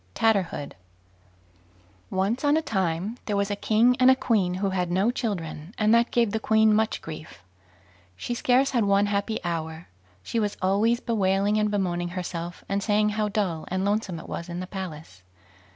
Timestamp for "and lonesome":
13.67-14.17